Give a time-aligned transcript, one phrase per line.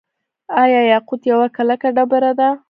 [0.61, 2.49] آیا یاقوت یوه کلکه ډبره ده؟